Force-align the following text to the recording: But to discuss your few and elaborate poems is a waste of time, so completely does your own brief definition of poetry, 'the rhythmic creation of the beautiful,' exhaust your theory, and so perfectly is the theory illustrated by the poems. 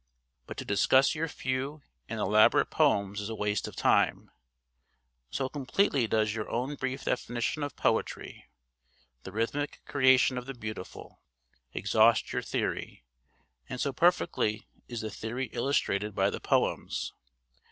But 0.47 0.57
to 0.57 0.65
discuss 0.65 1.13
your 1.13 1.27
few 1.27 1.83
and 2.09 2.19
elaborate 2.19 2.71
poems 2.71 3.21
is 3.21 3.29
a 3.29 3.35
waste 3.35 3.67
of 3.67 3.75
time, 3.75 4.31
so 5.29 5.47
completely 5.47 6.07
does 6.07 6.33
your 6.33 6.49
own 6.49 6.73
brief 6.73 7.03
definition 7.05 7.61
of 7.61 7.75
poetry, 7.75 8.49
'the 9.21 9.31
rhythmic 9.31 9.83
creation 9.85 10.39
of 10.39 10.47
the 10.47 10.55
beautiful,' 10.55 11.21
exhaust 11.71 12.33
your 12.33 12.41
theory, 12.41 13.03
and 13.69 13.79
so 13.79 13.93
perfectly 13.93 14.65
is 14.87 15.01
the 15.01 15.11
theory 15.11 15.51
illustrated 15.53 16.15
by 16.15 16.31
the 16.31 16.39
poems. 16.39 17.13